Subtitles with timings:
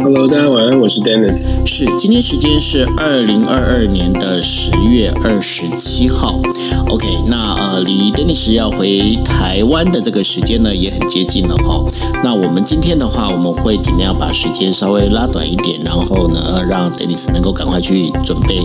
[0.00, 1.66] Hello，大家晚安，我是 Dennis。
[1.66, 6.40] 是，今天时间是二零二二年的十月二十七号。
[6.88, 11.84] OK，那呃，离 Dennis 要回台湾的这个时间呢，也很接近了哈。
[12.22, 18.60] 那我们今天的话，我们会尽量把时间稍微拉短一点，然后呢，让 Dennis 能够赶快去准备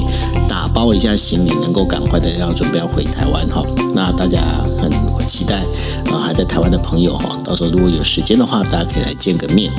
[0.48, 3.64] 打包一下行李，能够赶快的要准备要回台湾哈。
[3.94, 4.40] 那大家
[4.82, 4.92] 很
[5.26, 9.72] 期待啊、呃，还在台湾的朋友哈，到时候如果有时间的话，大家可以来见个面。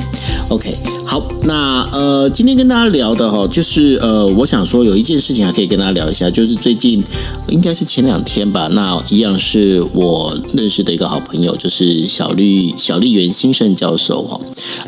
[0.49, 0.75] OK，
[1.09, 7.03] 好，那呃，今天跟大家聊的哈，就是呃，我想说有一件事情还可以跟大家聊一下，就是最近
[7.47, 14.39] 应该是前两天吧，那一样是我认识的一个好朋友，就是小绿小绿原兴盛教授哈，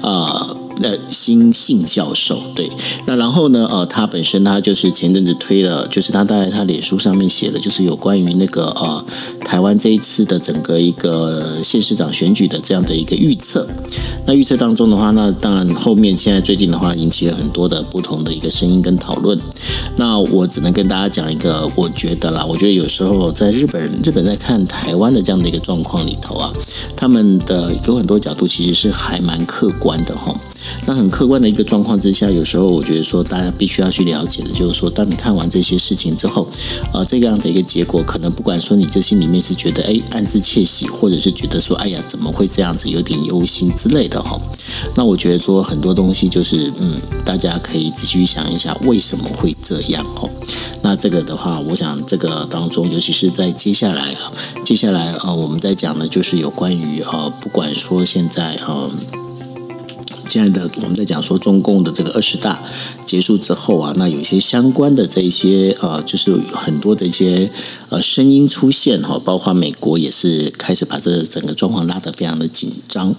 [0.01, 2.69] 啊、呃，兴盛教授对，
[3.05, 9.05] 那然后呢，呃，他本身他就是前阵子推了，就是他在他脸书上面写的，就是有关于那个呃
[9.45, 13.67] 台湾这一次的整个一个县市长选举的这样的一个预测。
[14.25, 19.39] 那预测当中的话，那当然后面现在最近的话，引起了很多的不同的一个声音跟讨论。
[19.97, 26.51] 那我只能跟大家讲一个，我觉得啦，我觉得有时候在日本，日本在看台湾的这样的一个状况里头啊，
[26.95, 30.33] 他们的有很多角度其实是还蛮客观的哈。
[30.85, 36.47] 那很客观的一个状况之下，有时候我觉得说，大家必须要去了解的，就是说，当你看完这些事情之后，
[36.93, 44.39] 呃，这样的一个结果，可能不管说你这心里面是觉得哎暗自窃喜，或者是觉得说哎呀怎么会这样子，有点忧心之类的哈。
[44.95, 50.29] 那我觉得说很多东西就是嗯，大家可以仔细去想一下为什么会这样哈。
[50.81, 54.31] 那这个的话，我想这个当中，尤其是在接下来啊，
[54.63, 58.89] 接下来呃，我们在讲的就是有关于呃，不管说现在呃。
[60.31, 62.57] 现在的我们在讲说中共的这个二十大
[63.11, 67.51] 结束之后啊，那有一些相关的这一些呃，就是很多的一些
[67.89, 73.13] 呃声音出现哈，包括美国也是开始把这整个状况拉得非常的紧张。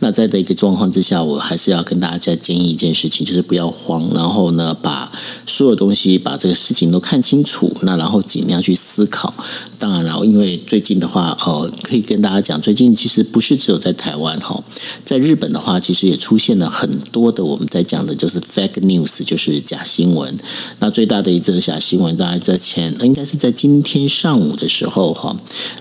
[0.00, 5.12] 那在这个状况之下，我还是要跟大家建议一件事情，就是不要慌，然后呢，把
[5.46, 9.32] 所有东西把这个事情都看清楚，那然后尽量去思考。
[9.78, 14.64] 当然了，因为最近的话，呃，可以跟大家讲，最近其实不是只有在台湾哈，
[15.04, 20.38] 在日本的话，其实也出现了很多的我们在讲的就是 fake news，就是假新闻。
[20.78, 25.36] 那最大的一则假新闻，大概在前，应该是在今天上午的时候哈。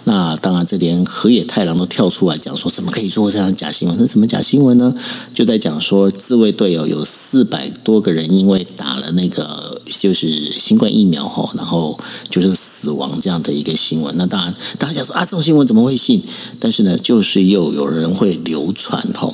[0.05, 3.95] 那当然，这连河野太郎都跳出来讲说，怎么可以做这样假新闻？
[3.99, 4.93] 那什么假新闻呢？
[5.33, 11.99] 就在讲说，自卫队有有四百多个人因为打了那个就是新冠疫苗哈，然后
[12.29, 13.75] 就是死亡这样的一个。
[13.75, 16.23] 新闻，那当然，大家说啊，这种新闻怎么会信？
[16.59, 19.31] 但是呢，就是又有人会流传吼。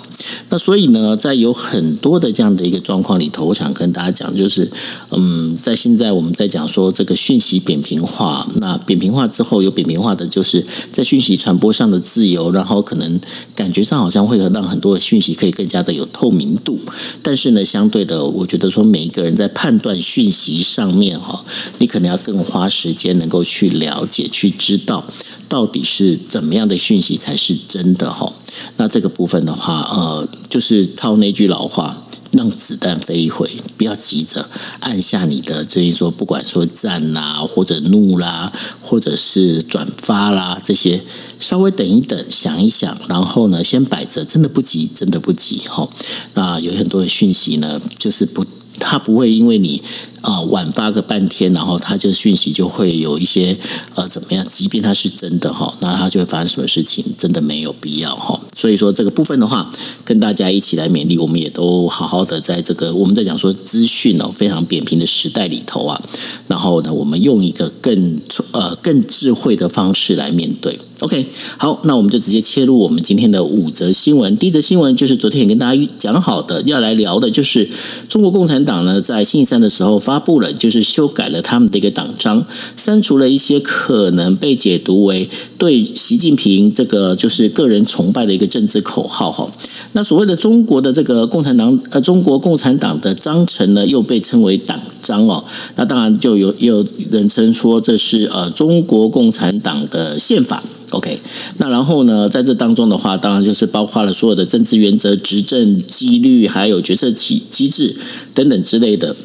[0.50, 4.72] 那所以呢，在有很多的这样的一个状况里头，我想跟大家讲，就是
[5.10, 13.20] 嗯，在现在我们在讲说这个讯息扁平化，那扁平化之后有扁平化的，就是在讯息传播上的自由，然后可能
[13.56, 16.80] 感觉上好像会让很多的讯息可以更加的有透明度。
[17.22, 21.44] 但是呢，相对的，我觉得说每一个人在判断讯息上面哈，
[21.80, 24.28] 你可能要更花时间能够去了解。
[24.32, 25.06] 去知道
[25.50, 28.32] 到底是怎么样的讯息才是真的哈？
[28.78, 34.50] 那这个部分的话，呃，就是套那句老话，让子弹飞一回，不要急着
[34.80, 41.04] 按下你的，这一说，不管说赞啦，或者怒啦，或者是转发啦，这些
[41.40, 45.90] 稍微等一等，想一想，然后呢，先摆着，真的不急，真的不急哈。
[46.36, 48.46] 那有很多的讯息呢，就是不，
[48.80, 49.82] 他不会因为你。
[50.22, 53.58] 啊，晚发个半天，然后他就讯息就会有一些
[53.96, 54.46] 呃怎么样？
[54.48, 57.04] 即便他是真的哈，那他就会发生什么事情？
[57.18, 58.40] 真的没有必要哈。
[58.56, 59.68] 所以说这个部分的话，
[60.06, 66.00] 跟大家一起来勉励，我们也都好好的在这个我们在讲说资讯哦非常扁平的时代里头啊，
[66.48, 68.22] 然后呢，我们用一个更
[68.52, 70.78] 呃更智慧的方式来面对。
[71.00, 71.26] OK，
[71.58, 74.38] 好，那我们就直接切入我们今天的五则新闻。
[74.38, 77.68] 第一则新闻就是昨天也跟大家讲好的，要来聊的就是
[78.08, 82.46] 中国共产党呢在信三的时候发布了，就是修改了他们的一个党章，
[82.78, 89.48] 删除了一些可能被解读为对习近平这个就是个人崇拜的一个政治口号哈。
[89.94, 95.44] 那所谓的中国的这个共产党呃，中国共产党的章程呢，又被称为党章哦。
[95.76, 100.64] 那当然就有有人称说这是呃中国共产党的宪法。
[100.92, 101.20] OK，
[101.58, 107.96] 那然后呢，在这当中的话，当然就是包括了所有的政治原则、执政纪律，还有决策机机制
[108.34, 109.16] 等等之类的，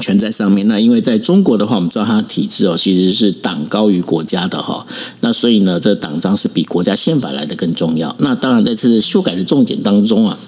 [0.00, 0.66] 全在上面。
[0.68, 4.86] 那因为在中国的话，我们知道它的体制哦，其实是党高于国家的哈。
[5.20, 8.14] 那所以呢，这党章是比国家宪法来的更重要。
[8.20, 10.38] 那当然，在这修改的重点当中啊。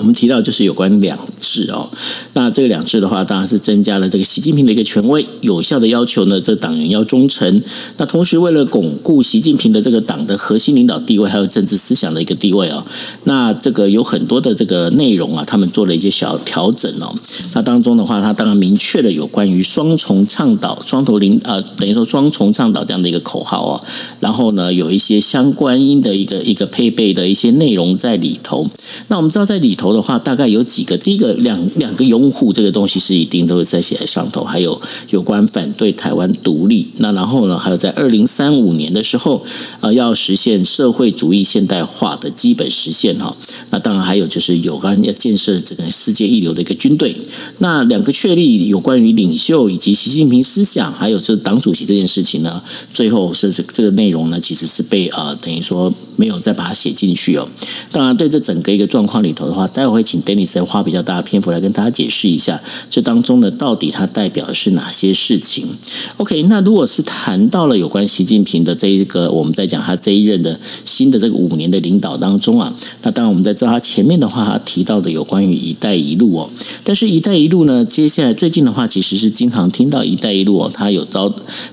[0.00, 1.88] 我们提到就是有关两制哦，
[2.32, 7.62] 那这个两制的话，当然是增加了这个习近平的一个权威，有效的要求呢，这党员要忠诚。
[7.96, 12.84] 那同时为了巩固习近平的这个党的核心领导地位，还有政治思想的一个地位哦，
[13.22, 17.14] 那这个有很多的这个内容啊，他们做了一些小调整哦。
[17.54, 23.80] 那当中的话，他当然明确了有关于双重倡导、双头领啊，等于说双重倡导这样的一个口号哦。
[24.18, 28.66] 然后呢，有一些相关应的一个一个配备的一些内容在里头。
[29.06, 29.84] 那我们知道在里头。
[29.94, 30.98] 的话，大概有几个。
[30.98, 34.80] 第一个，两两个拥护这个东西是一定都是在写在上头，还有
[35.10, 36.88] 有关反对台湾独立。
[36.96, 39.44] 那然后呢，还有在二零三五年的时候，
[39.80, 43.36] 呃，要实现社会主义现代化的基本实现哈。
[43.70, 47.14] 那当然还有就是有关要建设这个世界一流的一个军队。
[47.58, 52.62] 那两个确立有关于领袖以及习近平思想，还有就是党主席这件事情呢，
[52.94, 57.46] 最后是这这个内容呢，其实是被呃等于说没有再把它写进去哦。
[57.90, 59.68] 当然，对这整个一个状况里头的话。
[59.74, 65.68] 待会会请 Dennis 花比较大的篇幅来跟大家解释一下，这当中呢，到底它代表的是哪些事情
[66.16, 76.50] ？OK，那如果是谈到了有关习近平的这一个，我们在讲他这一任的新的这个五年的领导当中啊，那当然我们在知道他前面的话，他提到的有关于“一带一路”哦，
[76.84, 81.28] 但是“一带一路”呢，接下来最近的话，其实是经常听到“一带一路”哦，它有遭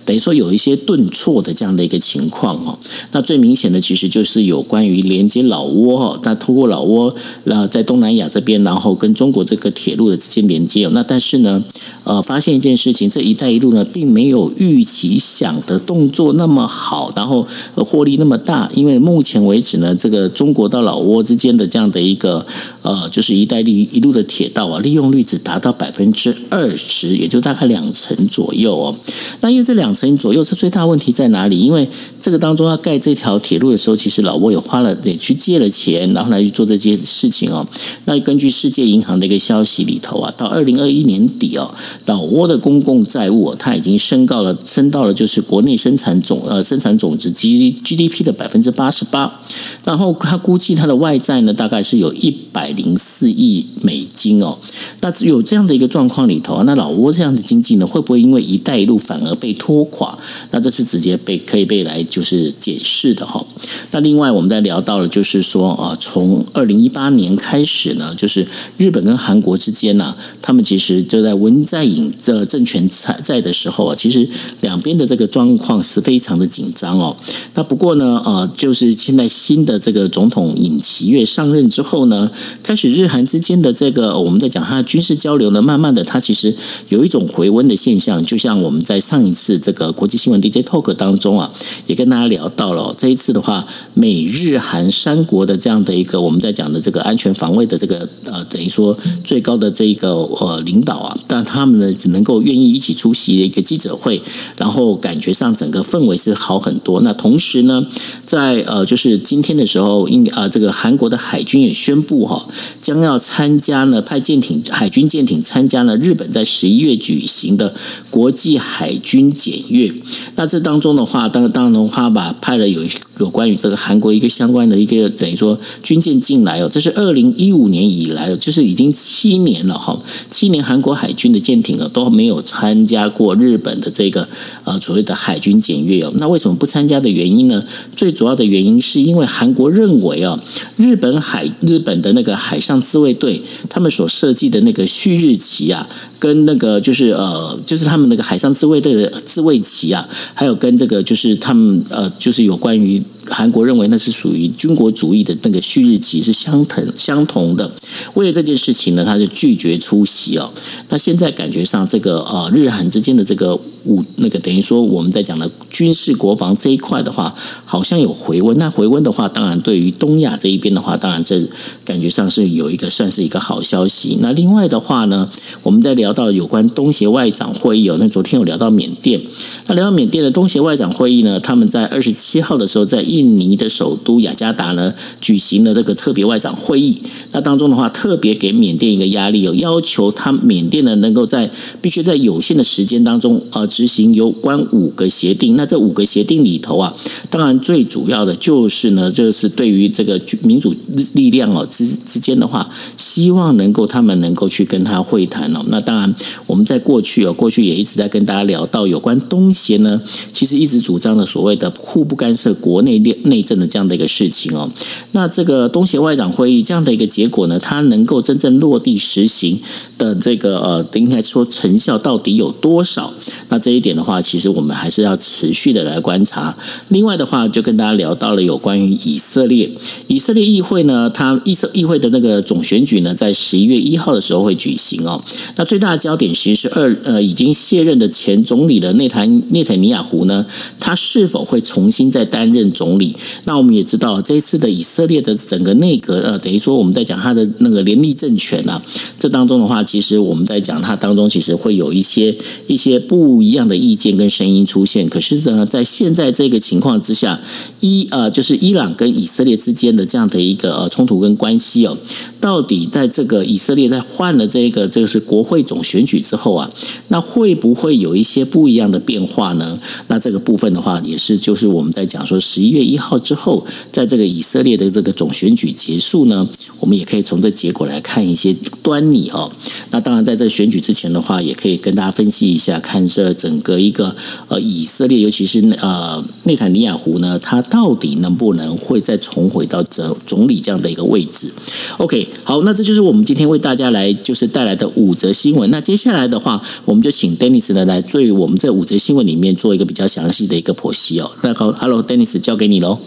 [0.06, 2.80] 等于说有一些顿挫的这样的一个情况哦。
[3.12, 7.14] 那最明显的其实就是有关于连接老挝哦，那通过老挝，
[7.44, 11.64] 那在东南亚这边，然后跟中国这个铁路的之间连接哦，那但是呢，
[12.06, 22.46] 呃，发现一件事情，这一带一路呢，并没有预期想的动作那么好，然后获利那么大，因为目前为止呢，这个中国到老挝之间的这样的一个
[22.82, 28.96] 呃，就是一带一一路的铁道啊，利用率只达到百分之二十，也就大概两成左右哦。
[29.40, 31.58] 那因为这两成左右，是最大问题在哪里？
[31.58, 31.88] 因为
[32.22, 37.66] 这个当中要盖这条铁路的时候，其实老挝也花了也去借了钱，然后来去做这些事情哦。
[38.06, 41.74] 那根据世界银行的一个消息里头啊，到二零二一年底哦，
[42.06, 49.40] 老挝的公共债务哦它已经升高了，升到了就是国内生产总呃生产总值 G G D P 的百分之八十八。
[49.84, 54.58] 然后他估计他的外债呢，大概是有一百零四亿美金哦。
[55.00, 60.18] 那有这样的一个状况里头，那老挝这样的经济呢，会不会因为“一带一路”反而被拖垮？
[60.52, 63.44] 那这是直接被可以被来就是解释的哈。
[63.92, 68.48] 那另外我们在聊到了，就是说啊，从二零一八年开始呢，就是
[68.78, 74.28] 日本跟韩国之间呢，他们其实就在文在寅的政权在在的时候啊，其实
[74.62, 77.16] 两边的这个状况是非常的紧张哦。
[77.56, 82.30] 那不过呢，呃，就是现在新的这个总统尹锡悦上任之后呢，
[82.64, 86.56] 开始日韩之间的这个我们在讲他军事交流呢，慢慢的它其实
[86.90, 91.52] 有一种回温的现象，就像我们在上一次这个国际新闻 DJ Talk 当中啊，
[91.88, 93.66] 也跟大家聊到了，这一次的话。
[93.94, 104.20] 美日韩三国的这样的一个我们在讲的这个安全防卫的这个呃等于说最高的这一个呃领导啊，但他们呢只能够愿意一起出席一个记者会，
[104.58, 107.02] 然后感觉上整个氛围是好很多。
[107.02, 107.86] 那同时呢，
[108.26, 112.48] 在呃就是今天的时候，应啊这个韩国的海军也宣布哈，
[112.82, 117.74] 将要参加呢派舰艇海军舰艇参加了日本在十一月举行的
[118.10, 119.94] 国际海军检阅。
[120.36, 122.84] 那这当中的话，当当然的话把派了有
[123.20, 130.00] 有关于这个韩国一个相关的一个等于说军舰进来哦，这是二零一五年以来，就是已经七年了哈，
[130.32, 134.28] 七年韩国海军的舰艇啊都没有参加过日本的这个
[134.64, 136.12] 呃所谓的海军检阅哦。
[136.16, 137.64] 那为什么不参加的原因呢？
[137.96, 140.42] 最主要的原因是因为韩国认为啊，
[140.78, 145.88] 日本海日本的那个海上自卫队他们所设计的那个旭日旗啊。
[146.22, 153.01] 跟那个就是呃，就是他们那个海上自卫队的自卫旗啊，还有跟这个就是他们呃，就是有关于。
[153.30, 157.72] 韩国认为那是属于军国主义的那个旭日旗是相同相同的，
[158.14, 160.52] 为了这件事情呢，他就拒绝出席哦。
[160.90, 163.56] 那现在感觉上，这个呃日韩之间的这个
[163.86, 167.34] 武那个等于说我们在讲的军事国防这一块的话，
[167.66, 168.58] 好像有回温。
[168.58, 171.40] 那回温的话，当然对于东亚这一边的话，当然这
[171.86, 174.18] 感觉上是有一个算是一个好消息。
[174.20, 175.30] 那另外的话呢，
[175.64, 179.22] 我们在聊到有关东协外长会议哦，那昨天有聊到缅甸，
[179.68, 183.32] 那聊到缅甸的东协外长会议呢，他们在二十七号的时候在印。
[183.32, 186.96] 尼的首都雅加达呢，举行了这个特别外长会议。
[187.32, 191.50] 那当中的话，特别给缅甸一个压力，有要求他缅甸呢能够在
[191.82, 195.56] 必须在有限的时间当中，呃，执行有关五个协定。
[195.56, 196.94] 那这五个协定里头啊，
[197.30, 200.76] 当然最主要的就是呢，就是对于这个民主
[201.14, 202.70] 力量哦之之间的话，
[203.12, 205.66] 希望能够他们能够去跟他会谈哦。
[205.68, 206.16] 那当然，
[206.48, 210.02] 我们在过去哦，过去也一直在跟大家聊到有关东协呢，
[210.32, 214.72] 其实一直主张的所谓的互不干涉国内内政的这样的一个事情哦。
[215.12, 219.60] 那这个东协外长会议这样的一个结果呢，它能够真正落地实行
[219.98, 223.14] 的这个呃，应该说成效到底有多少？
[223.50, 226.56] 那这一点的话，其实我们还是要持续的来观察。
[226.88, 229.70] 另外的话，就跟大家聊到了有关于以色列，
[230.08, 235.22] 以色列议会呢，它议色议会的那个总选举呢，在十一月一号的时候会举行哦。
[235.56, 240.46] 那最大的焦点其实是二呃已经卸任的前总理的内塔内塔尼亚胡呢，
[240.80, 243.16] 他是否会重新再担任总理？
[243.46, 248.82] 那我们也知道这一次的以色列的整个内阁呃，等于说我们在讲他的那个联立政权啊，
[249.20, 252.36] 这当中的话，其实我们在讲它当中其实会有一些
[252.68, 255.10] 一些不一样的意见跟声音出现。
[255.10, 257.40] 可是呢，在现在这个情况之下，
[257.80, 261.98] 伊呃就是伊朗跟以色列之间的这样的一个呃冲突跟关系哦，
[262.40, 266.70] 到底在这个以色列在换了这个就是国会总选举之后啊，
[267.08, 269.80] 那会不会有一些不一样的变化呢？
[270.08, 276.48] 那这个部分的话，也是就是我们在讲说十一月一号之后，在这个以色列的这个总选举结束呢，
[276.82, 279.50] 我们也可以从这结果来看一些端倪哦。
[279.92, 284.14] 那当然，在这选举之前的话，也可以跟大家分析一下，看这整个一个
[284.50, 291.54] 呃以色列，尤其是呃内塔尼亚胡呢，他到底能不能会再重回到总总理这样的一个位置
[291.98, 295.70] ？OK，好，那这就是我们今天为大家来就是带来的五则新闻。
[295.70, 301.32] 那接下来的话，我们就请 Dennis 呢来对我们这五则新闻里面做一个比较详细的一个剖析哦。
[301.44, 302.98] 那好，Hello，Dennis，交给你喽。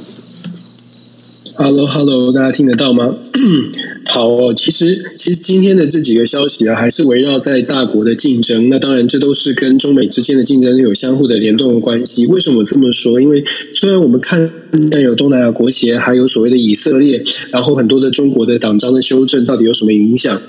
[1.57, 3.15] Hello，Hello，大家听得到吗？
[4.11, 8.69] 好哦，其实其实今天的这几个消息啊，还是围绕在大国的竞争。
[8.69, 12.27] 那当然，这都是跟中美之间的竞争有相互的联动的关系。
[12.27, 13.21] 为什么这么说？
[13.21, 14.51] 因为虽然我们看
[14.91, 20.43] 但有东南亚国协，还有所谓的以色列，然后很多的中国的党章的修正，到底有什么影响？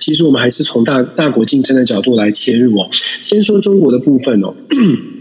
[0.00, 2.88] 其实我们还是从大大国竞争的角度来切入哦。
[3.20, 4.54] 先说中国的部分哦。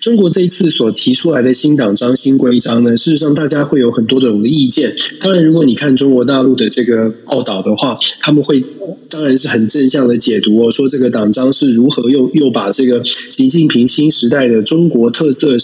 [0.00, 4.94] 中国这一次所提出来的新党章、新规章呢，事实上大家会有很多的种的意见。
[5.20, 8.64] 当然，如果你看中国大陆的这个报道的话，他们会
[9.08, 15.56] 当然是很正向的解读哦，说这个党章是如何又又把这个习近平新时代的中国特色、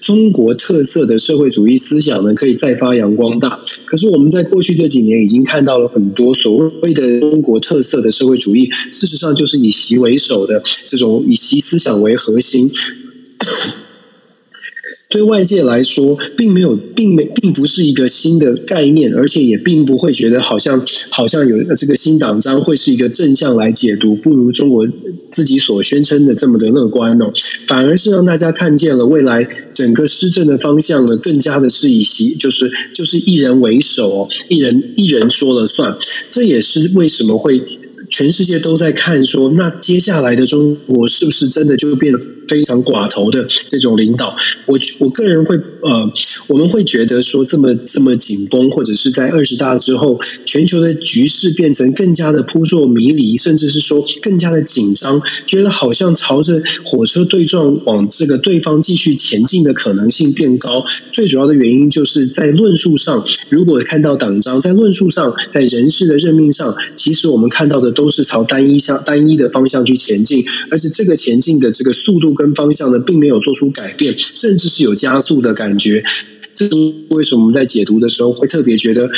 [0.00, 3.60] 中国特色的社会主义思想呢，可以再发扬光大。
[3.86, 12.70] 可是我们在过去这几年已经看到了很多所谓的中国特色的社会主义，事实上就是以习为首的这种以习思想为核心。
[15.10, 24.88] 对外界来说，并没有，并没，并不是一个新的概念，而且也并不会觉得好像，好像有这个新党章会是一个正向来解读，不如中国
[25.30, 27.30] 自己所宣称的这么的乐观哦。
[27.66, 35.94] 反而是让大家看见了未来整个施政的方向呢，更加的是以习，就是就是一人为首哦，一人一人说了算。
[36.30, 37.60] 这也是为什么会
[38.08, 42.18] 全世界都在看说，那接下来的中国是不是真的就变得？
[42.48, 46.12] 非常寡头的这种领导，我我个人会呃，
[46.48, 60.84] 我们会觉得说这么这么紧绷，或者是在二十大之后，全球的局势变成更加的扑朔迷离，甚至是说更加的紧张，觉得好像朝着火车对撞往这个对方继续前进的可能性变高。
[61.12, 76.02] 最主要的原因就是在论述上，如果看到党章，在论述上，在人事的任命上，其实我们看到的都是朝单一向单一的方向去前进，而且这个前进的这个速度跟方向呢，并没有做出改变，甚至是有加速的感觉。
[76.54, 76.72] 这是
[77.10, 79.08] 为什么我们在解读的时候会特别觉得，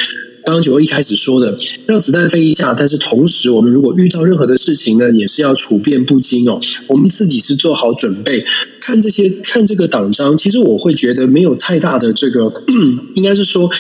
[0.45, 2.73] 刚刚九欧一开始说的，让子弹飞一下。
[2.73, 6.61] 但是同时，我们如果遇到任何的事情呢，也是要处变不惊哦。
[6.87, 8.45] 我们自己是做好准备，
[8.81, 10.37] 看这些，看这个党章。
[10.37, 12.53] 其实我会觉得没有太大的这个，
[13.17, 13.71] 应该是说。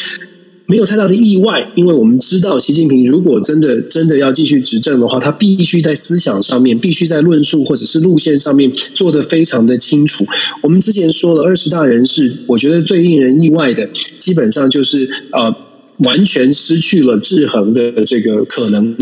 [0.67, 10.25] 没有太大的意外，因为我们知道习近平如果真的真的要继续执政的话，他必须在思想上面，必须在论述或者是路线上面做得非常的清楚。
[10.63, 13.87] 我们之前说了二十大人事，我觉得最令人意外的，
[14.19, 15.55] 基本上就是呃
[15.99, 18.97] 完全失去了制衡的这个可能。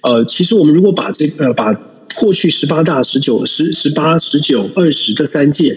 [0.00, 1.72] 呃，其实我们如果把这呃把
[2.16, 5.76] 过去十八大、十九、十十八、十九、二十这三届。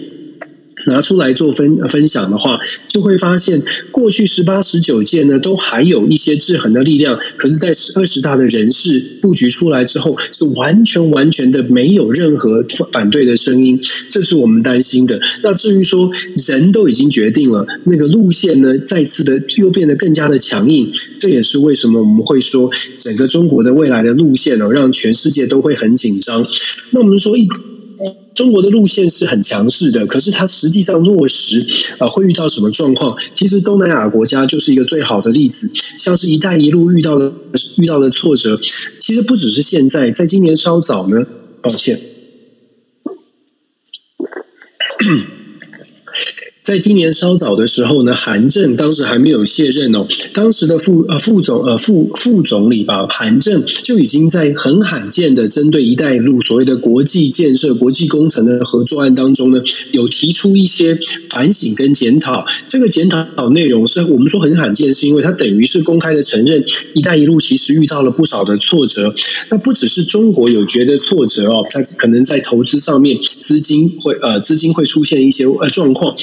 [0.88, 7.18] 拿出来做分分享的话，就会发现过去十八、十九届呢，都还有一些制衡的力量。
[7.36, 13.80] 可是，在二十大的人事布局出来之后，是完全完全的没有任何反对的声音，
[14.10, 15.20] 这是我们担心的。
[15.42, 16.10] 那至于说
[16.46, 26.46] 人都已经决定了，那个路线呢，再次的又变得更加的强硬，这也是为什么我们会说整个中国的未来的路线哦，让全世界都会很紧张。
[26.90, 27.46] 那我们说一。
[28.38, 31.66] 中国的路线是很强势的，可是它实际上落实
[31.98, 33.18] 啊会遇到什么状况？
[33.34, 35.68] 其实东南亚国家就是一个最好的例子，
[35.98, 37.32] 像是一带一路遇到的
[37.78, 38.60] 遇到的挫折，
[39.00, 41.26] 其实不只是现在，在今年稍早呢，
[41.60, 42.00] 抱歉。
[46.68, 60.98] 在今年稍早的时候呢，韩正当时还没有卸任哦，当时的副呃副总呃副副总理吧，韩正就已经在很罕见的针对“一带一路”所谓的国际建设、国际工程的合作案当中呢，有提出一些
[61.30, 62.44] 反省跟检讨。
[62.68, 69.14] 这个检讨内容是我们说很罕见，是因为他等于是公开的承认“一带一路”其实遇到了不少的挫折。
[69.50, 76.14] 那不只是中国有觉得挫折哦，他可能在投资上面资金会呃资金会出现一些呃状况。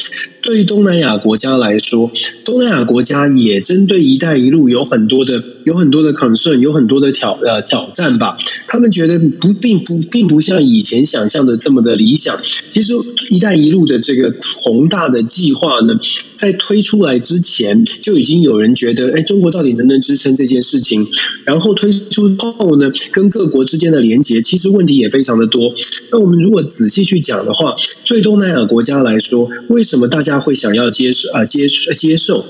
[0.45, 2.11] 对于东南亚国家来说，
[2.43, 8.37] 东南亚国家也针对“一带一路”有很多的、有很多的 concern，有很多的挑呃挑战吧。
[8.67, 12.39] 他们觉得不并不并不像以前想象的这么的理想。
[12.69, 12.93] 其实
[13.29, 15.99] “一带一路”的这个宏大的计划呢，
[16.35, 21.05] 在推出来之前就已经有人觉得，哎，中国到底能不能支撑这件事情？
[21.43, 25.73] 然后推出后呢，跟各国之间的连接，其实问题也非常的多。
[26.11, 31.67] 那我们如果仔细去讲的话，对东南亚国家来说，为什么大家会想要接受啊接
[31.97, 32.45] 接受？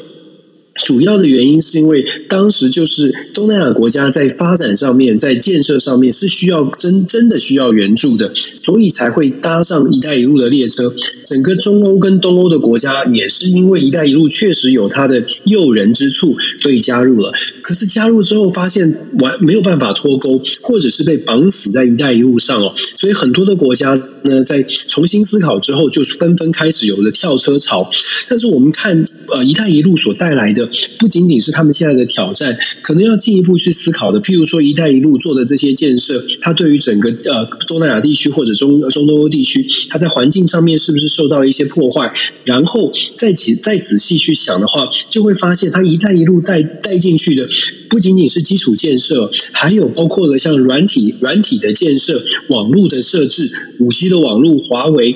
[0.84, 10.94] 主要的原因是因为当时就是东南亚国家在发展上面，在建设上面是需要真真的需要援助的，所以才会搭上“一带一路”的列车。
[11.24, 17.32] 整个中欧跟东欧的国家也是因为“一带一路”确实有它的诱人之处，所以加入了。
[17.62, 27.90] 可是加入之后发现完没有办法脱钩，或者是被绑死在“一带一路”上哦，所以很多的国家呢在重新思考之后，就纷纷开始有了跳车潮。
[28.28, 30.65] 但是我们看呃“一带一路”所带来的。
[30.98, 34.20] 不仅仅是他们现在的挑战，可能要进一步去思考的。
[34.22, 42.14] 譬如说“一带一路”做的这些建设，它对于整个呃东南亚地区或者中中东欧地区，它在环境上面是不是受到了一些破坏？
[42.44, 47.48] 然后再起再仔细去想的话，就会发现它“一带一路”带带进去的
[47.90, 55.16] 不仅仅是基础建设，还有包括了像软体软体的建设、网络的设置、五 G 的网络、华为。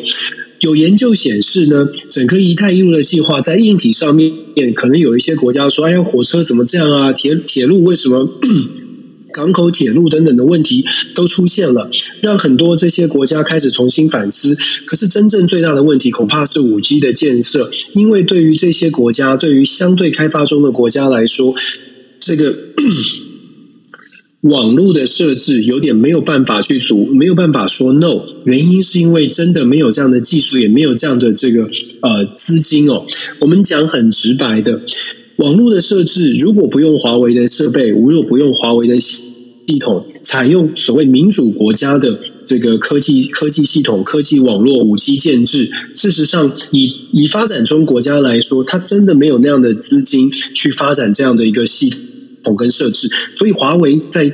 [0.60, 4.30] 有研究显示呢，整个“一带一路”的计划在硬体上面，
[4.74, 7.12] 可能有一些国家说：“哎呀，火车怎么这样啊？
[7.14, 8.30] 铁铁路为什么？
[9.32, 11.90] 港口铁路等等的问题都出现了，
[12.22, 14.58] 让很多这些国家开始重新反思。
[14.86, 21.54] 可是，真正最大的问题恐怕是五 G 的建设，因为对于这些国家，对于相对开发中的国家来说，
[22.20, 22.56] 这个。
[24.42, 28.18] 网络的设置有点没有办法去阻，没有办法说 no。
[28.46, 33.06] 原因是因为真的没有这样的技术，也没有这样的这个呃资金哦。
[33.40, 34.82] 我们讲很直白的，
[35.38, 51.94] 网络的设置如果不用华为的设备，如果不用华为的系统，采用所谓民主国家的这个科技科技系统、科技网络、五 G 建制，事实上以以发展中国家来说，它真的没有那样的资金去发展这样的一个系
[52.44, 52.56] 统。
[52.60, 54.30] 跟设置，所以华为在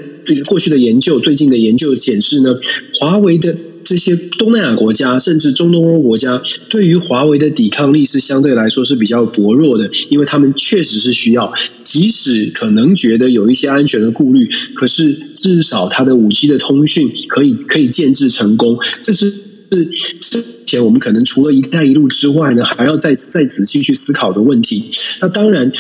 [0.48, 2.56] 过去的研究、最近的研究显示呢，
[3.00, 19.86] 华为的这些东南亚国家，甚至中东欧国家，对于华为的抵抗力是相对来说是比较薄弱的，因为他们确实是需要，即使可能觉得有一些安全的顾虑，可是至少它的五 G 的通讯可以可以建制成功，这是是
[20.20, 24.86] 之前我们可能除了一带一路之外呢，还要再再仔细去思考的问题。
[25.22, 25.72] 那当然。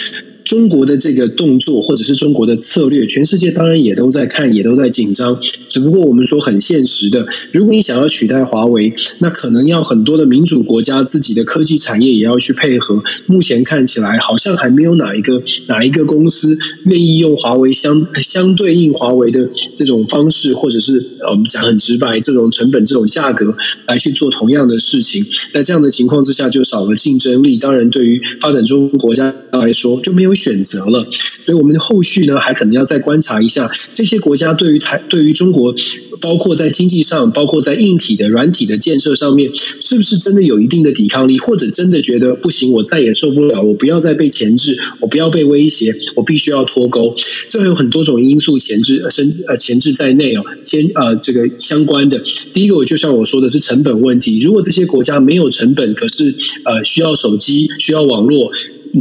[0.45, 5.37] 中国的这个动作，或者是中国的策略，全世界当然也都在看，也都在紧张。
[5.67, 13.03] 只不过我们说很现实的，如果你想要取代华为，那可能要很多的民主国家自己的科技产业也要去配合。
[13.25, 16.55] 目前看起来，好像还没有哪一个哪一个公司
[16.85, 25.25] 愿意用华为相相对应华为的这种方式，或者是我们讲很直白，这种成本、这种价格来去做同样的事情。
[25.51, 27.57] 在这样的情况之下，就少了竞争力。
[27.57, 30.34] 当然，对于发展中国家来说，就没有。
[30.35, 31.07] 选择了，
[31.39, 35.73] 所以我们后续呢还可能要再观察一下这些国家对于台对于中国，
[36.21, 39.51] 包括在经济上，包括在硬体的软体的建设上面，
[39.83, 47.15] 是不是真的有一定的抵抗力，或者真的觉得不行，我再也受不了，我不要再被钳制，我不要被威胁，我必须要脱钩。
[47.49, 50.43] 这有很多种因素钳制，生呃钳制在内哦。
[50.63, 52.21] 先呃这个相关的，
[52.53, 58.51] 第一个我就像我说的是成本问题，如果这些国家没有成本，可是呃需要手机，需要网络。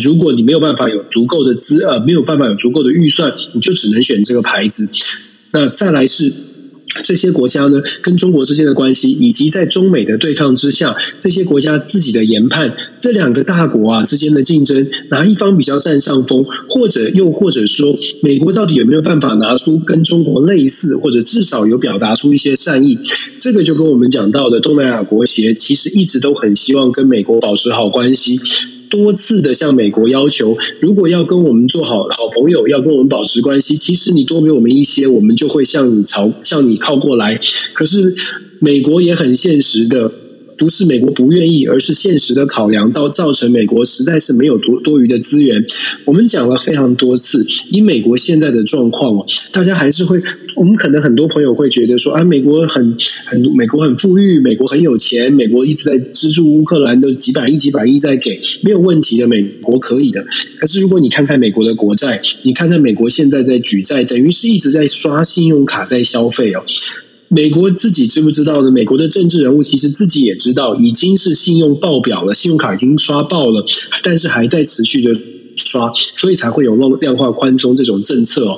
[0.00, 4.88] 如果你没有办法有足够的资呃，没有办法有足够的预算，你就只能选这个牌子。
[5.52, 6.32] 那再来是
[7.02, 22.98] 这些国家呢，跟中国之间的关系，以及在中美的对抗之下，这些国家自己的研判，这两个大国啊之间的竞争，哪一方比较占上风，或者又或者说，美国到底有没有办法拿出跟中国类似，或者至少有表达出一些善意？
[23.40, 28.40] 这个就跟我们讲到的东南亚国协，其实一直都很希望跟美国保持好关系。
[28.94, 37.40] 多次的向美国要求，如果要跟我们做好好朋友，要跟我们保持关系，其实你多给我们一些，我们就会向你朝向你靠过来。
[37.72, 38.14] 可是
[38.60, 40.12] 美国也很现实的。
[40.56, 45.64] 不是美国不愿意，而是现实的考量，到造成美国实在是没有多多余的资源。
[46.04, 50.20] 我们讲了非常多次，以美国现在的状况，大家还是会，
[50.54, 60.24] 我们可能很多朋友会觉得说啊，美国很很美国很富裕，美国很有钱，美国一直在资助乌克兰，的几百亿几百亿在给，没有问题的，美国可以的。
[60.58, 66.62] 可是如果你看看美国的国债，你看看美国现在在举债，等于是一直在刷信用卡在消费哦。
[67.28, 68.70] 美国自己知不知道呢？
[68.70, 73.64] 美国的政治人物其实自己也知道，已经是信用爆表了，信用卡已经刷爆了，
[74.02, 75.14] 但是还在持续的
[75.56, 78.56] 刷，所以才会有量化宽松这种政策哦。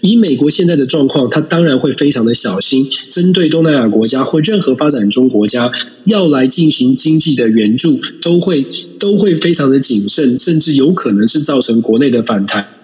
[0.00, 5.70] 以美国现在的状况，他当然会非常的小心，针对东南亚国家或任何发展中国家
[6.04, 8.64] 要来进行经济的援助，都会
[8.98, 12.75] 都会非常的谨慎，甚至有可能是造成国内的反弹。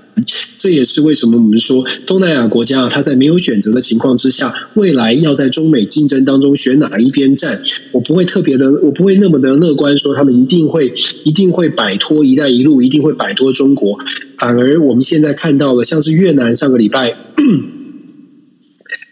[0.58, 7.60] 这也是为什么我们说东南亚国家啊，它在没有选择的情况之下，未来要在中美竞争当中选哪一边站，
[7.92, 10.92] 我不会特别的，我不会那么的乐观，说他们一定会
[11.24, 13.98] 一定会摆脱“一带一路”，一定会摆脱中国。
[14.38, 17.16] 反而我们现在看到了，像是越南上个礼拜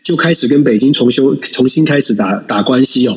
[0.04, 3.16] 就开始跟北京重修、重新开始打打关系哦。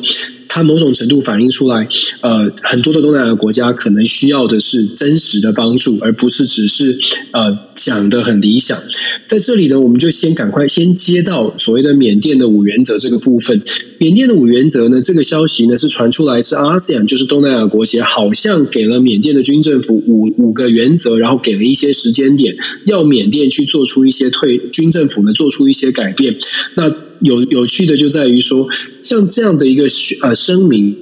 [0.54, 1.88] 它某种程度反映出来，
[2.20, 6.96] 呃，很多的东南亚国家可能需要的是真实的帮助，而不是只是
[7.32, 8.78] 呃讲的很理想。
[9.26, 13.60] 在这里呢，我们就先赶快先接到所谓的缅甸的五原则这个部分。
[13.98, 22.54] 缅甸的五原则呢，这个消息呢是传出来是 ASEAN，就是东南亚国协，好像给了缅甸的军政府五五个原则，然后给了一些时间点，
[22.86, 26.36] 要缅甸去做出一些退军政府呢做出一些改变。
[26.76, 28.66] 那有有趣的就在于说，
[29.02, 29.86] 像这样的一个
[30.22, 30.94] 呃声明，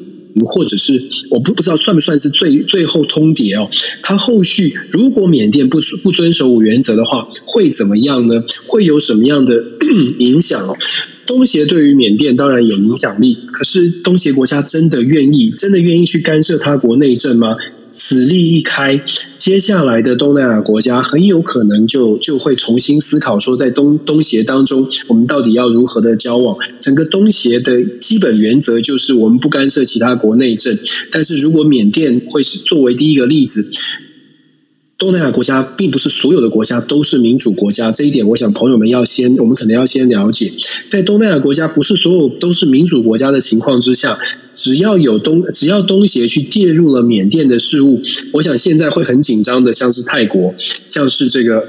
[0.44, 3.68] 或者是我不不知道算不算是最最后通牒哦。
[4.02, 8.42] 它后续如果缅甸不不遵守五原则的话，会怎么样呢？
[8.66, 9.64] 会有什么样的
[10.18, 10.74] 影响哦？
[11.24, 17.56] 东协对于缅甸当然有影响力，可是东协国家真的愿意真的愿意去干涉他国内政吗？
[17.90, 19.00] 此例一开，
[19.42, 26.56] 接下来的东南亚国家很有可能就就会重新思考说，在东东协当中，我们到底要如何的交往？
[26.80, 30.78] 整个东协的基本原则就是我们不干涉其他国内政。
[31.10, 33.68] 但是如果缅甸会是作为第一个例子，
[35.02, 40.52] 东南亚国家并不是所有的国家都是民主国家，这一点我想朋友们要先，我们可能要先了解，
[40.88, 44.16] 在东南亚国家不是所有都是民主国家的情况之下。
[44.54, 48.00] 只要有东，只要东协去介入了缅甸的事务，
[48.34, 50.54] 我想现在会很紧张的，像是泰国，
[50.86, 51.66] 像是这个，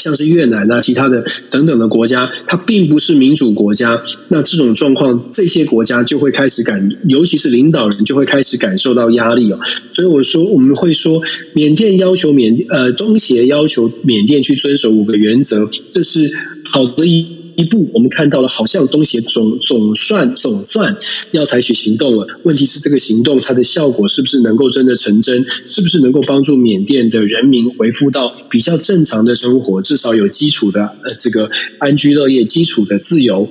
[0.00, 4.02] 像是越南啊，其他的等等的国家，它并不是民主国家。
[4.28, 9.60] 那这种状况，这些国家就会开始感，尤其是领导人就会开始感受到压力哦。
[9.94, 16.32] 所以我说，我们会说，缅甸要求缅呃东协要求缅甸去遵守五个原则，这是
[16.64, 17.29] 好的一。
[17.60, 20.96] 一步，我们看到了，好像东协总总算总算
[21.32, 22.26] 要采取行动了。
[22.44, 25.44] 问题是，这个行动它的效果是不是能够真的成真？
[25.66, 29.82] 是不是能够帮助缅甸的人民恢复到比较正常的生活？
[29.82, 33.46] 至少有基础的呃这个安居乐业、基础的自由，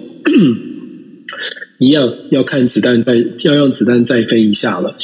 [1.78, 4.96] 一样要看子弹再要让子弹再飞一下了。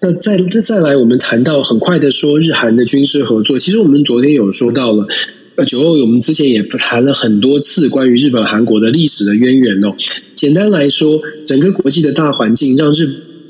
[0.00, 5.06] 那再再来，我们谈到很快的说日韩的军事合作，其实我们昨天有说到了。
[5.56, 9.96] 呃，九欧，我们之前也谈了很多次关于日本、韩国的历史的渊源哦。
[10.34, 13.08] 简单来说，整个国际的大环境让日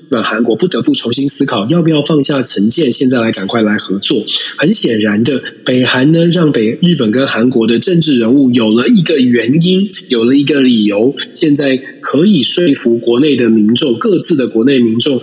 [0.09, 4.25] 本、韩国不得不重新思考，要不要放下成见，现在来赶快来合作。
[4.57, 15.21] 很显然的，北韩呢，让北日本跟韩国的政治人物有了一个原因，有了一个理由，现在可以说服国内的民众，各自的国内民众，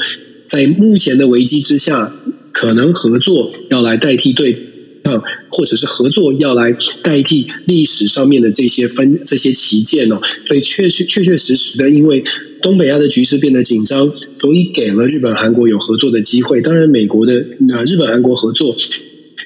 [0.47, 2.13] 在目前的危机之下，
[2.51, 4.72] 可能合作要来代替对。
[5.03, 12.23] 啊或者是合作要来代替历史上面的这些分这些旗舰哦，所以确实确确实实的，因为
[12.61, 16.61] 东北亚的局势变得紧张，所以给了日本韩国有合作的机会。
[16.61, 18.75] 当然，美国的那日本韩国合作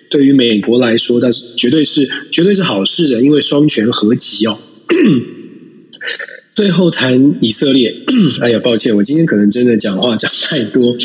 [0.09, 4.57] 对于美国来说，但是绝对是绝对是好事的，因为双权合击哦。
[6.55, 7.95] 最后谈以色列，
[8.41, 10.95] 哎呀，抱歉，我今天可能真的讲话讲太多。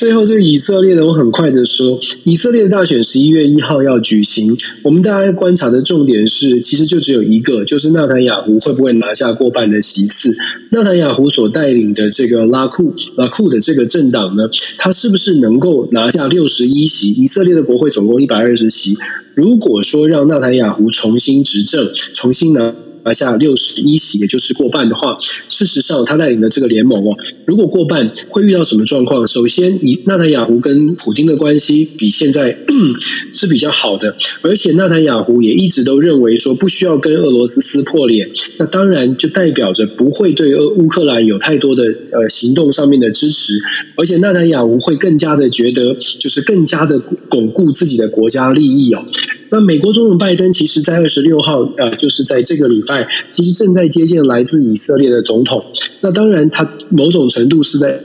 [0.00, 4.56] 最后，这个以色列呢，我很快的说，以色列的大选十一月一号要举行。
[4.82, 10.34] 我们大家观察的重点是，其实就只有一个，就是纳坦雅胡会不会拿下过半的席次。
[10.70, 17.10] 纳坦雅胡所带领的这个拉库拉库的这个政党呢，他是不是能够拿下六十一席？
[17.10, 18.96] 以色列的国会总共一百二十席。
[19.34, 22.74] 如果说让纳坦雅胡重新执政，重新拿。
[23.04, 29.26] 拿下六十一席，也就是过半的话，事实上他带领的这个联盟哦，如果过半会遇到什么状况？
[29.26, 32.56] 首先，以纳坦雅胡跟普丁的关系比现在
[33.32, 43.54] 是比较好的，而且纳坦雅胡也一直都认为说不需要跟俄罗斯撕破脸，那当然就代表着不会对俄乌克兰有太多的呃行动上面的支持，
[43.96, 49.04] 而且纳坦雅胡会更加的觉得就是更加的巩固自己的国家利益哦。
[49.52, 52.89] 那美国总统拜登其实，在二十六号，呃，就是在这个礼拜，
[53.34, 55.64] 其实正在接见来自以色列的总统。
[56.00, 58.00] 那当然，他某种程度是在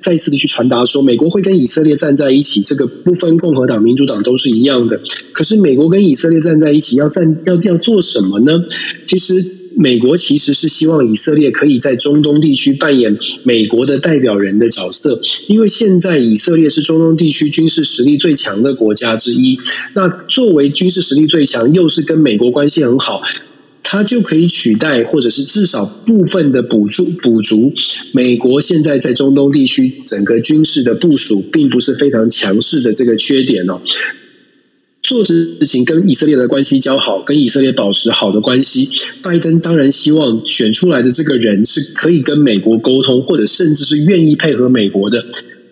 [0.00, 5.00] 再次的去传达说，美国会跟以色列站在一起，这个不分共和党、民主党都是一样的。
[5.32, 8.64] 可是，美国跟以色列站在一起，要站要要做什么呢？
[9.06, 9.62] 其实。
[9.74, 19.58] 美国其实是希望以色列可以在中东地区扮演美国的代表人的角色，因为现在以色列是中东地区军事实力最强的国家之一。
[19.94, 23.22] 那作为军事实力最强，又是跟美国关系很好，
[23.92, 27.70] 它就可以取代，或者是至少部分的补助补足
[28.14, 33.82] 美国现在在中东地区整个军事的部署并不是非常强势的这个缺点哦。
[35.02, 38.88] 做事情跟以色列的关系交好，跟以色列保持好的关系。
[39.20, 45.22] 拜登当然希望选出来的这个人是可以跟美国沟通，或者甚至是愿意配合美国的。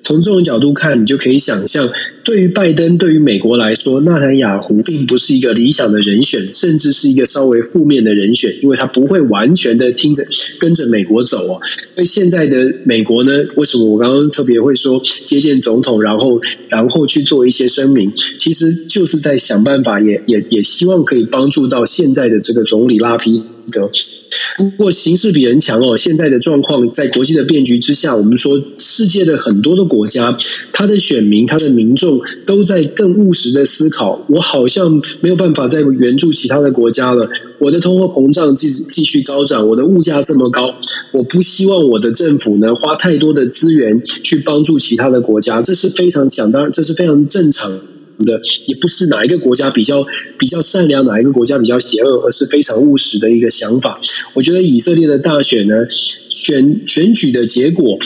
[0.03, 1.89] 从这种角度看，你就可以想象，
[2.25, 10.25] 对于拜登，对于美国来说，纳坦雅胡并不是一个理想的人选，甚至是一个稍微负面的人选，因为他不会完全的听着
[10.59, 11.61] 跟着美国走哦。
[11.95, 23.91] 所以现在的美国呢，为什么我刚刚特别会说接见总统，然后然后去做一些声明，其实就是在想办法也，也也也希望可以帮助到现在的这个总理拉皮德。
[24.59, 25.97] 不过形势比人强哦。
[25.97, 30.37] 现在的状况，在国际的变局之下，我们说世界的很多的国家，
[30.73, 34.25] 他的选民、他的民众都在更务实的思考。
[34.29, 37.29] 我好像没有办法再援助其他的国家了。
[37.59, 40.75] 我的通货膨胀继继续高涨，我的物价这么高，
[41.13, 45.63] 我不希望我的政府呢花太多的资源去帮助其他的国家。
[45.63, 47.79] 这是非常想当然，这是非常正常。
[48.25, 50.07] 的也不是哪一个国家比较
[50.39, 54.01] 比较善良，哪一个国家比较邪恶，而是非常务实的一个想法。
[54.35, 55.87] 我觉得以色列的大选呢，
[56.29, 57.99] 选选举的结果，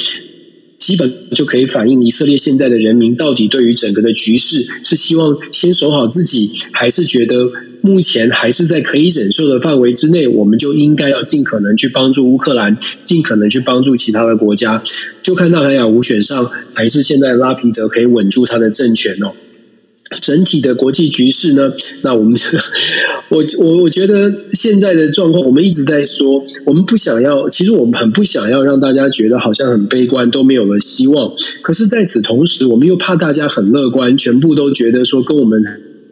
[0.79, 7.51] 基本就可以反映以色列现在的人民到底对于整个的局势是希望先守好自己，还是觉得
[7.81, 14.83] 目前还是在可以忍受的范围之内，我们就应该要尽可能去帮助乌克兰，尽可能去帮助其他的国家。
[15.23, 19.33] 就看纳坦雅胡选上，还是现在拉皮德可以稳住他的政权哦。
[20.21, 21.73] 整体的国际局势呢？
[22.03, 22.39] 那我们
[23.29, 31.33] 我我我觉得现在的状况，我们一直在说，我们不想要，其实我们很不想要让大家觉得好像很悲观，都没有了希望。
[31.63, 35.63] 可是在此同时，我们又怕大家很乐观，全部都觉得说跟我们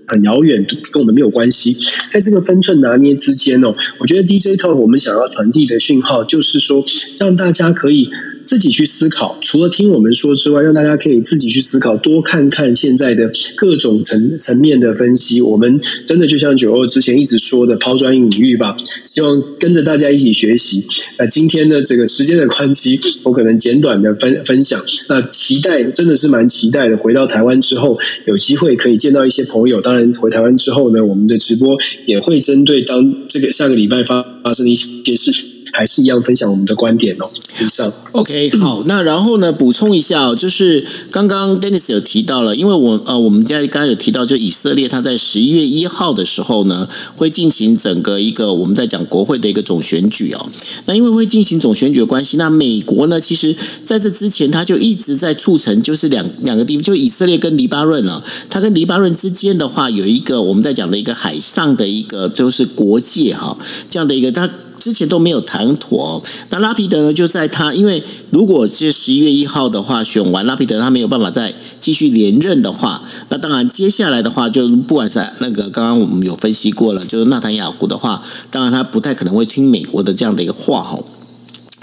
[0.06, 1.76] 很遥远，跟我们没有关系。
[2.10, 6.84] 在这个分寸拿捏之间哦，我觉得 DJ Talk 我们想要传递的讯号，就是说
[7.18, 8.10] 让大家可以。
[8.44, 15.40] 自己去思考，除了听我们说之外，让大家可以自己去思考，多看看现在的各种层层面的分析。
[15.40, 18.76] 我们真的就像九二之前一直说的，抛砖引玉吧。
[19.06, 20.84] 希望跟着大家一起学习。
[21.18, 24.82] 那今天的这个时间的关系，我可能简短的分分享。
[25.08, 26.96] 那期待真的是蛮期待的。
[26.96, 29.80] 回到台湾之后，有机会可以见到一些朋友。
[29.80, 31.76] 当然，回台湾之后呢，我们的直播
[32.06, 35.51] 也会针对当这个下个礼拜发发生的一些事。
[35.72, 37.28] 还是一样分享我们的观点哦。
[37.60, 50.46] 以上，OK，好，那然后呢，补充一下，就是刚刚 Dennis 有提到了，因为我呃，我们家刚刚有提到，就以色列他在十一月一号的时候呢，会进行整个一个我们在讲国会的一个总选举哦。
[50.86, 53.54] 那因为会进行总选举的关系，那美国呢，其实
[53.84, 63.56] 在这之前他就一直在促成，就是两两个地方，就以色列跟黎巴嫩啊，他跟黎巴嫩之间的话有一个我们在讲的一个海上的一个就是国界哈，
[63.90, 64.48] 这样的一个他。
[64.82, 67.12] 之前都没有谈妥，那拉皮德呢？
[67.12, 80.98] 就在他，因为如果是十一月一号的话选完，拉皮德他没有办法再继续连任的话，那当然接下来的话，就不管是那个刚刚我们有分析过了，就是纳坦雅胡的话，当然他不太可能会听美国的这样的一个话哈。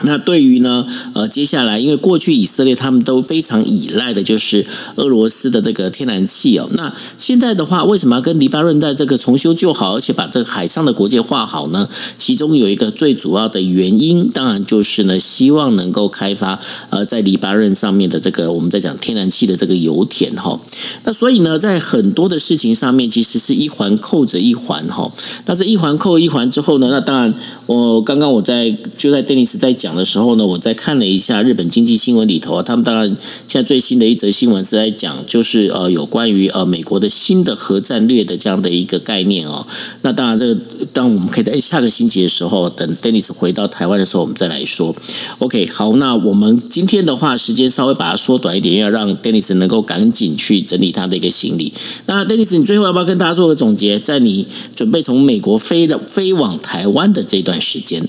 [0.04, 6.70] 那对于呢，呃，接下来，因为过去以色列他们都非常依赖的就是俄罗斯的这个天然气哦。
[6.74, 11.90] 那现在的话，为什么要跟黎巴嫩在这个重修旧好，而且把这个海上的国界画好呢？
[12.18, 16.58] 其中有一个最主要的原因，当然就是呢，希望能够开发
[16.90, 20.58] 呃，在黎巴嫩上面的这个我们在讲天然气的这个油田哈。
[21.04, 25.12] 那所以呢，在很多的事情上面，其实是一环扣着一环哈。
[25.44, 27.34] 但是，一环扣一环之后呢，那当然，
[27.66, 29.89] 我刚刚我在就在 Denis 在讲。
[29.90, 33.08] 讲的时候呢，我在看了一下日本经济新闻里头啊，他们当然
[33.48, 39.66] 现在最新的一则新闻是在讲，就是呃有关于呃美国的新的核战略的这样的一个概念哦。
[40.04, 40.62] 那当然，这个
[40.94, 44.96] 当我们可以在下个星期的时候，等 Dennis 回到台湾的时候，我们再来说。
[45.40, 51.74] OK，好，那我们今天的话，时间稍微把它缩短一点，要让 Dennis 能够赶紧去整理他的一个行李。
[52.06, 53.98] 那 Dennis，你最后要不要跟大家做个总结？
[53.98, 58.08] 在你准备从美国飞的飞往台湾的这段时间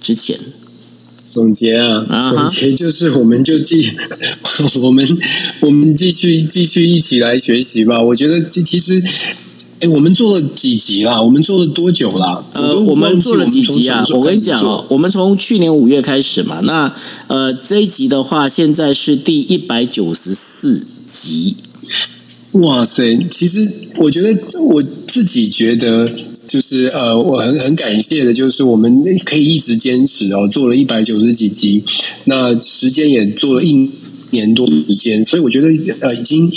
[0.00, 0.38] 之前。
[1.36, 3.92] 总结啊，总结就是我们就继
[4.80, 5.06] 我们
[5.60, 8.00] 我们继续继续一起来学习吧。
[8.00, 9.02] 我觉得其其实，
[9.80, 11.20] 哎，我们做了几集啦？
[11.20, 12.42] 我们做了多久啦？
[12.54, 14.02] 呃，我们做了几集啊？
[14.14, 16.60] 我跟你讲哦，我们从去年五月开始嘛。
[16.62, 16.90] 那
[17.26, 21.54] 呃，这一集的话，现在是第一百九十四集。
[22.52, 23.18] 哇塞！
[23.30, 26.10] 其实我觉得我自己觉得。
[26.56, 31.84] 就是呃，我很很感谢的，就是我们可以一直坚持哦，做了一百九十几集，
[32.24, 33.86] 那时间也做了一
[34.30, 35.68] 年多时间，所以我觉得
[36.00, 36.50] 呃，已经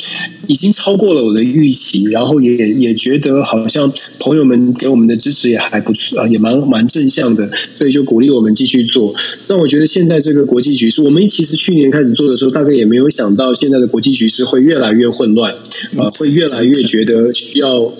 [0.47, 9.13] 已经超过了我的预期，然后也也觉得好像朋友们给我们的支持也还不错啊，也蛮蛮正向的，所以就鼓励我们继续做。
[9.49, 15.53] 那我觉得现在这个国际局势，我们其实去年开始做的时候，大概也没有想到现在的国际局势会越来越混乱，
[15.97, 17.91] 呃，会越来越觉得需要。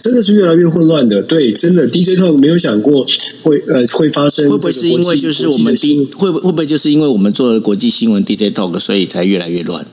[0.00, 3.06] 真的是越来越混乱的，对，真的 DJ Talk 没有想过
[3.42, 9.86] 会呃会发生，会不会是因为就是我们第会不会不会就是因为我们做了国际新闻 DJ Talk，所以才越来越乱？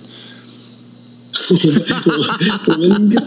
[2.68, 3.18] 我们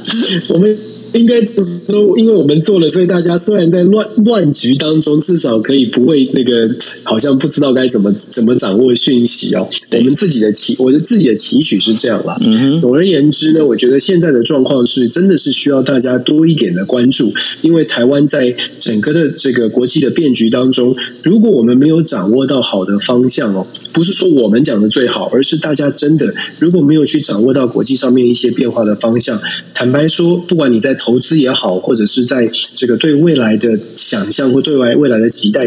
[0.51, 0.77] 我们。
[1.15, 6.69] 应该就是说，因为我们做了，所以大家虽然在乱乱局当中，至少可以不会那个
[7.05, 9.65] 好像不知道该怎么怎么掌握讯息哦。
[9.93, 12.37] 我们自己的期，我的自己的期许是这样啦。
[12.81, 29.41] 总而言之呢，我觉得现在的状况是真的是需要大家多一点的关注，因为台湾在整个的这个国际的变局当中，如果我们没有掌握到好的方向哦，不是说我们讲的最好，而是大家真的如果没有去掌握到国际上面一些变化的方向，
[29.73, 35.65] 坦白说，不管你在投资也好，或者是在这个对未来的想象或对外未来的期待，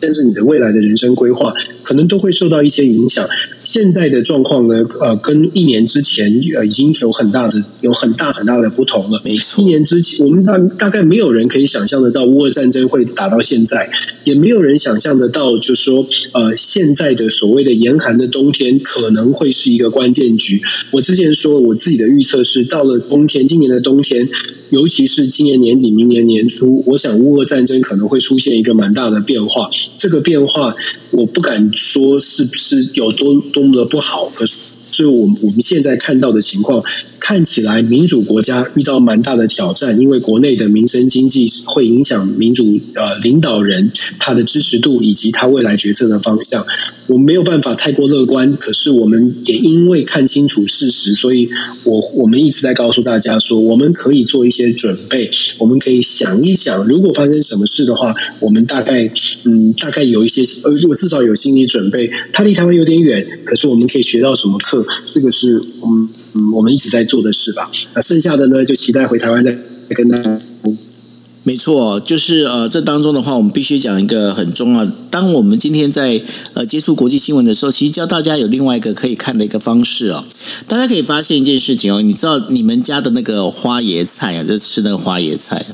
[0.00, 3.28] 甚至你的未来的人生规划，可能都会受到一些影响。
[3.68, 9.20] 现在的状况呢，呃，跟一年之前呃已经有很大的、有很大很大的不同了。
[9.24, 13.90] 没错，一年之前我们大大概没有人可以想象得到乌俄战争会打到现在，
[14.24, 20.62] 也没有人想象得到，就是说呃现在的所谓的严寒的冬天可能会是一个关键局。
[20.92, 24.28] 我之前说我自己的预测是，到了冬天，今年的冬天。
[24.70, 29.70] 尤其是今年年底、明年年初，我想乌俄战争可能会出现一个蛮大的变化。
[29.96, 30.74] 这个变化，
[31.12, 34.75] 我不敢说是不是有多多么的不好，可是。
[34.96, 36.82] 所以，我我们现在看到的情况，
[37.20, 46.64] 看起来民主国家遇到蛮大的挑战，因为国内的民生经济会影响民主呃领导人他的支持度以及他未来决策的方向。
[47.08, 51.46] 我们没有办法太过乐观，可是我们也因为看清楚事实，所以
[51.84, 59.10] 我我们一直在告诉大家说，我们可以做一些准备，我们可以想一想，如果发生什么事的话，我们大概
[59.44, 62.10] 嗯大概有一些呃，如果至少有心理准备。
[62.32, 64.85] 它离台湾有点远，可是我们可以学到什么课？
[65.12, 67.70] 这个是我们嗯，我们一直在做的事吧。
[67.94, 70.38] 那剩下的呢，就期待回台湾再跟大家。
[71.46, 74.84] 没错，就是呃，这当中的话，我们必须讲一个很重要。
[75.10, 76.20] 当我们今天在
[76.54, 80.24] 呃接触国际新闻的时候，其实教大家有另外一个可以看的一个方式哦。
[80.66, 85.64] 大家可以发现一件事情哦，你知道你们家的那个花椰菜啊，就吃那个花椰菜，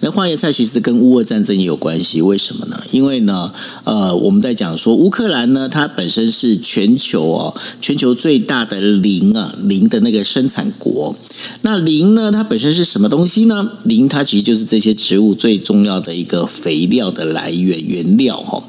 [0.00, 2.20] 那花椰菜其实跟乌俄战争也有关系。
[2.20, 2.82] 为什么呢？
[2.90, 3.52] 因为呢，
[3.84, 11.14] 呃，我们在讲说乌克兰呢，它本身是全球哦，全球最大的磷啊，磷的那个生产国。
[11.60, 13.70] 那磷呢，它本身是什么东西呢？
[13.84, 14.92] 磷它其实就是这些。
[15.11, 18.62] 植物最重要的一个肥料的来源原料哈，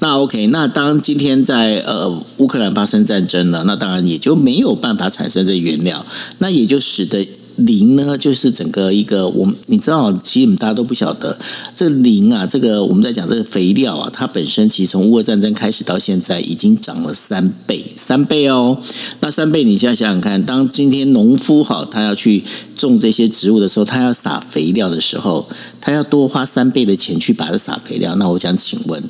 [0.00, 6.04] 那 OK，那当今天在呃乌克兰发生战争了，那当然也就没有办法产生这原料，
[6.38, 7.28] 那也就使得。
[7.56, 11.38] 磷呢，就是整个一个我们你知道，其实我们大家都不晓得，
[11.76, 18.78] 这磷啊，这个我们在讲这个肥料啊，它本身其实从乌俄战争开始到现在已经涨了三倍，三倍哦。
[19.20, 22.42] 那三倍，你现在想想看，当今天农夫好，他要去
[22.76, 25.48] 种这些植物的时候，他要撒肥料的时候，
[25.80, 28.14] 他要多花三倍的钱去把它撒肥料。
[28.16, 29.02] 那我想请问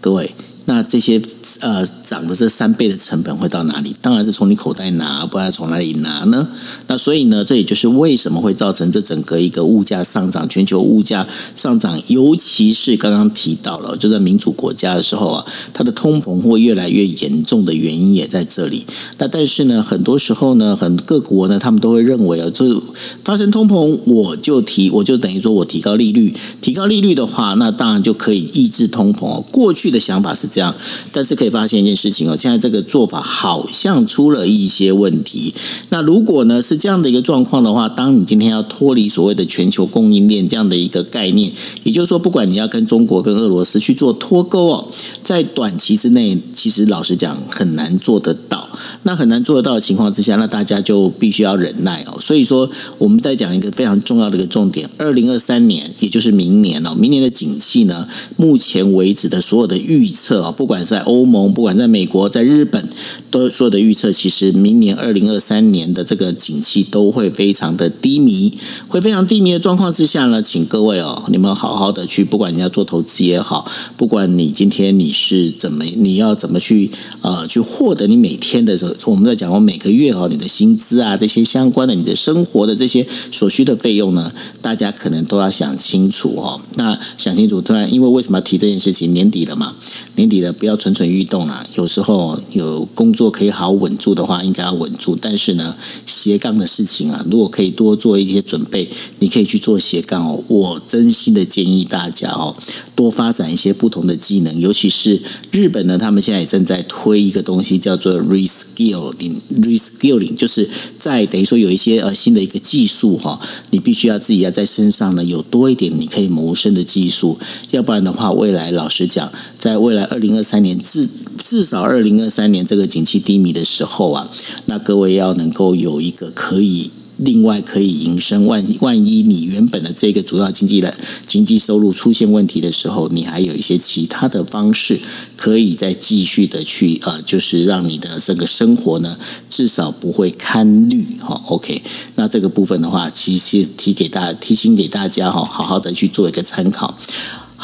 [0.00, 0.30] 各位。
[0.64, 1.20] 那这些
[1.60, 3.94] 呃涨的这三倍的成本会到哪里？
[4.00, 6.48] 当然是从你口袋拿，不然从哪里拿呢？
[6.86, 18.84] 那所以呢，这也就是为什么会造成这整个一个物价上涨，全球物价上涨，尤其是刚刚提到了，就在民主国家的时候啊，它的通膨会越来越严重的原因也在这里。
[19.18, 22.82] 那但是呢，很多时候呢，很各国呢，他们都会认为啊，就
[23.24, 29.42] 发生通膨，我就提，我就等于说我提高利率，提高利率的话，那当然就可以抑制通膨。
[29.50, 30.74] 过去的想法是这样，
[31.12, 35.52] 但是可以发现一件事情哦，现在这个做法好像出了一些问题。
[35.88, 41.50] 那如果呢是这样的一个状况的话，当你今天要脱离所谓的全球供应链这样的一个概念，
[41.82, 44.88] 也就是说，不管你要跟中国跟俄罗斯去做脱钩哦，
[45.24, 48.68] 在短期之内，其实老实讲很难做得到。
[49.02, 52.20] 那很难做得到的情况之下，那大家就必须要忍耐哦。
[52.20, 62.88] 所以说，我们再讲一个非常重要的一个重点：二零二三年，也就是明年哦，明年的景气呢，目前为止的所有的预测啊，不管是在欧盟，不管在美国，在日本。
[63.32, 68.52] 都所有的预测，其实明年二零二三年的这个景气都会非常的低迷，
[68.88, 73.66] 会非常低迷的状况之下呢，请各位哦，你们好好的去，不管你要做投资也好，
[73.96, 76.90] 不管你今天你是怎么，你要怎么去
[77.22, 84.30] 呃去获得你每天的时候，我们在讲我每个月哦，你的薪资啊这些相关的你的生活的这些所需的费用呢，
[84.60, 86.60] 大家可能都要想清楚哦。
[86.74, 89.14] 那想清楚，突然因为为什么要提这件事情？
[89.14, 89.74] 年底了嘛，
[90.16, 93.32] 年底了，不要蠢蠢欲动啊，有时候有工作。
[93.32, 95.16] 可以好稳住的话，应该要稳住。
[95.18, 100.44] 但是呢，斜杠的事情啊，如果可以多做一些准备，你可以去做斜杠哦。
[100.48, 102.54] 我真心的建议大家哦，
[102.94, 104.60] 多发展一些不同的技能。
[104.60, 105.18] 尤其是
[105.50, 109.40] 日本呢，他们现在也正在推一个东西，叫做 reskilling。
[109.62, 110.68] reskilling 就是
[110.98, 117.38] 在等于说有一些呃新的一个技术哈，你必须要自己要在身上呢有多一点你可以谋生的技术，
[117.70, 121.08] 要不然的话，未来老实讲，在未来二零二三年至
[121.42, 124.28] 至少二零二三年这个景气低迷的时候啊，
[124.66, 130.94] 那各位要能够有一个可以另外可以营生，万万一你原本的这个主要经济的
[131.26, 134.98] 经济收入出现问题的时候，你还有一些其他的方式
[135.36, 139.16] 可以再继续的去呃，就是让你的这个生活呢
[139.50, 141.40] 至少不会堪虑哈。
[141.48, 141.82] OK，
[142.16, 146.96] 那这个部分的话，其实提给大提醒给大家哈，好好的去做一个参考。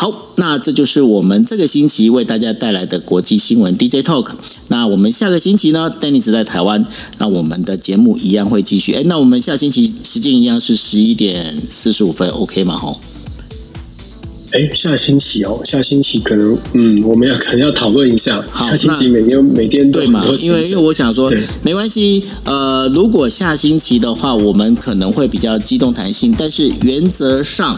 [0.00, 4.30] 好，那这就是我们这个星期为大家带来的国际新闻 DJ Talk。
[4.68, 6.86] 那我们下个星期呢，Dennis 在台湾，
[7.18, 8.92] 那我们的节目一样会继续。
[8.92, 12.76] 哎，那我们下星期时间一样是十一点四十五分，OK 吗？
[12.76, 13.00] 吼。
[14.52, 18.42] 哎，下星期哦，下星期可能，嗯，我们要可能要讨论一下。
[18.50, 20.24] 好，下星期每天每天对嘛？
[20.40, 21.30] 因为因为我想说，
[21.62, 22.22] 没关系。
[22.44, 27.76] 呃，如果下星期的话，我们可能会比较机动弹性，但是原则上。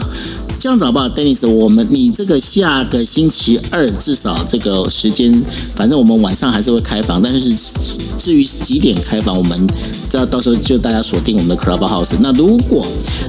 [0.61, 1.49] 这样子好不好，Dennis？
[1.49, 5.43] 我们你这个下个星期二至少这个时间，
[5.75, 7.51] 反正我们晚上还是会开房，但是
[8.15, 9.67] 至于几点开房，我们
[10.11, 12.15] 到到时候就大家锁定我们的 Clubhouse。
[12.19, 12.85] 那如果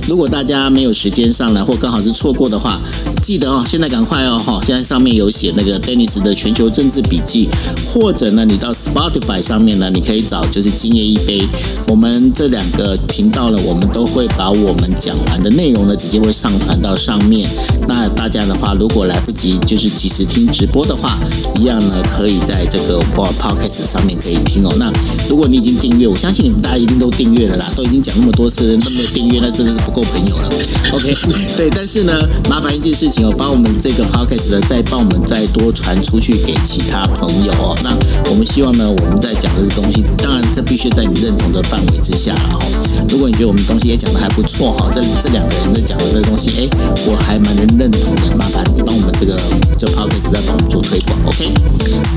[0.07, 2.79] 如果大家没有时间上来，或刚好是错过的话，
[3.23, 7.49] 记得哦，现在赶快哦，哈，现在上面有写那个 Dennis 的全球政治笔记，
[7.87, 11.41] 或者呢，你到 Spotify 上面呢，你可以找就是今夜一杯，
[11.89, 17.22] 我们这两个频道呢，我们都会把我们讲完的内容呢，直接会上传到上。
[17.25, 17.49] 面，
[17.89, 21.19] 那大家的话，如果来不及就是及时听直播的话，
[21.57, 24.73] 一样呢，可以在这个 Podcast 上面可以听哦。
[24.79, 24.93] 那
[25.29, 30.49] 如果你已经订阅，我相信你们大家一定都订阅了啦，都已经讲那么多次，都没有订阅，那真的是不够朋友了。
[30.93, 31.15] OK，
[31.57, 32.13] 对，但是呢，
[32.49, 37.77] 麻烦一件事情哦，帮我们这个 Podcast 呢，再帮我们再多传出去给其他朋友哦。
[37.83, 37.97] 那
[38.31, 42.67] 我们希望呢，我们在讲的这东西，当然这必须在你认同的范围之下了哈。
[43.09, 46.69] 如果你觉得我们东西也讲的还不错哈，这这两个人在讲的这东西，哎，
[47.07, 49.39] 我还蛮能认同的，麻烦你帮我们这个
[49.79, 51.47] 这 podcast 再帮我们做推广，OK？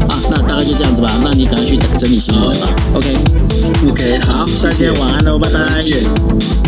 [0.07, 5.61] 啊，那大概就这样子吧，那你赶快去整理行李了吧，OK？OK，好，大家晚安喽，拜拜，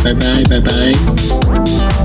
[0.03, 1.96] 拜拜，拜拜。